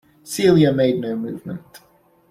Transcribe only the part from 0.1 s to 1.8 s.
Celia made no movement.